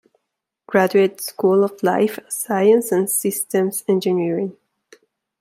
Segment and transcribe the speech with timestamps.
[0.65, 4.57] Graduate School of Life Science and Systems Engineering.